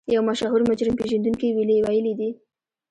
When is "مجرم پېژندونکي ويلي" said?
0.69-2.13